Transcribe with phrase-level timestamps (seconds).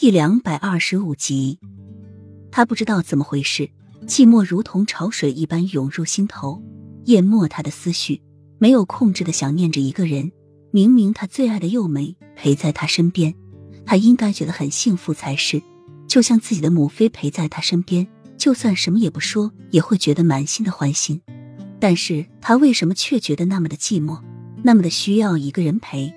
[0.00, 1.58] 第两百二十五集，
[2.50, 3.68] 他不知道怎么回事，
[4.06, 6.62] 寂寞如同潮水一般涌入心头，
[7.04, 8.22] 淹没他的思绪，
[8.58, 10.32] 没有控制的想念着一个人。
[10.70, 13.34] 明明他最爱的幼梅陪在他身边，
[13.84, 15.62] 他应该觉得很幸福才是，
[16.08, 18.08] 就像自己的母妃陪在他身边，
[18.38, 21.20] 就算什么也不说，也会觉得满心的欢心。
[21.78, 24.18] 但是他为什么却觉得那么的寂寞，
[24.62, 26.10] 那么的需要一个人陪？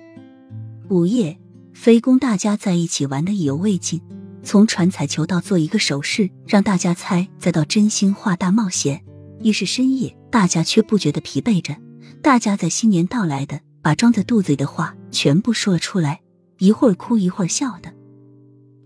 [0.88, 1.38] 午夜。
[1.74, 4.00] 飞宫大家在一起玩的意犹未尽，
[4.44, 9.04] 从传彩球到做一个手势让大家猜，再到真心话大冒险，
[9.40, 11.76] 已是深夜，大家却不觉得疲惫着。
[12.22, 16.20] 大家在新年到来的把装在肚子里的话全部说了出来，
[16.58, 17.92] 一会儿哭一会儿笑的。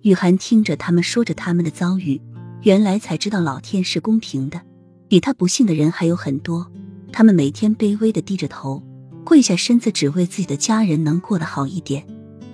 [0.00, 2.20] 雨涵听着他们说着他们的遭遇，
[2.62, 4.62] 原来才知道老天是公平的，
[5.09, 6.66] 比他不幸的人还有很多。
[7.12, 8.83] 他们每天卑微的低着头，
[9.25, 12.05] 跪下身子，只为自己的家人能过得好一点。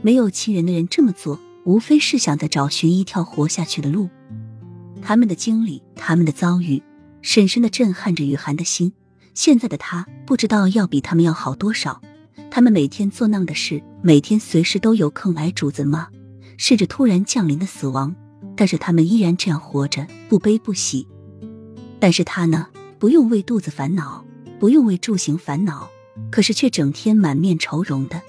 [0.05, 4.11] 没有亲人的人这么做，无非是想在找寻一条活下去的路。
[5.01, 6.83] 他们的经历，他们的遭遇，
[7.23, 8.93] 深深的震撼着雨涵的心。
[9.33, 12.03] 现在的他不知道要比他们要好多少。
[12.51, 16.09] 他们每天做那样的事，每天随时都有空挨主子骂，
[16.59, 18.15] 甚至突然降临的死亡，
[18.55, 21.09] 但是他们依然这样活着，不悲不喜。
[21.99, 22.67] 但是他呢，
[22.99, 24.23] 不用为肚子烦恼，
[24.61, 25.89] 不用为住行烦恼，
[26.31, 28.21] 可是却整天满面愁容的。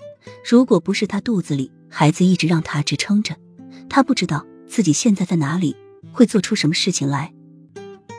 [0.48, 3.36] 如果不是他肚子里孩子一直让他支撑着，
[3.90, 5.76] 他不知道自己现在在哪里，
[6.12, 7.34] 会做出什么事情来。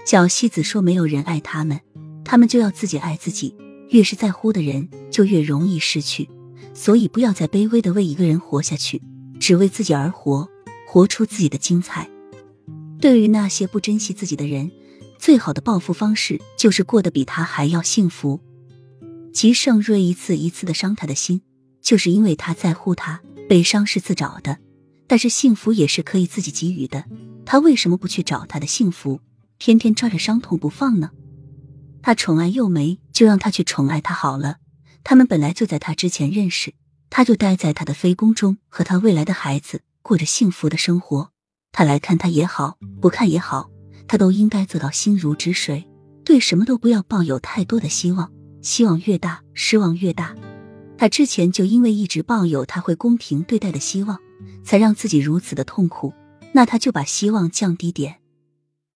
[0.05, 1.81] 小西子说：“没有人爱他们，
[2.25, 3.57] 他们就要自己爱自己。
[3.91, 6.29] 越是在乎的人，就越容易失去。
[6.75, 9.03] 所以不要再卑微的为一个人活下去，
[9.41, 10.49] 只为自己而活，
[10.87, 12.09] 活出自己的精彩。
[13.01, 14.71] 对于那些不珍惜自己的人，
[15.19, 18.41] 最好的报复方式就是过得比他还要幸福。”
[19.33, 21.43] 齐盛瑞一次一次的伤他的心。
[21.87, 24.59] 就是因为他在乎他，悲伤是自找的，
[25.07, 27.05] 但是幸福也是可以自己给予的。
[27.45, 29.21] 他为什么不去找他的幸福，
[29.57, 31.13] 偏偏抓着伤痛不放呢？
[32.03, 34.57] 他宠爱幼梅，就让他去宠爱他好了。
[35.05, 36.75] 他们本来就在他之前认识，
[37.09, 41.31] 他就待在他的妃宫中，和他未来的孩子过着幸福的生活。
[41.71, 43.71] 他来看他也好，不看也好，
[44.09, 45.89] 他都应该做到心如止水，
[46.25, 50.35] 对什么都不要抱有太多的希望，希望越大，失望越大。
[50.99, 54.19] 他之前就因为一直抱有他会公平对待的希望，
[54.65, 56.13] 才让自己如此的痛苦。
[56.53, 58.17] 那他就把希望降低点，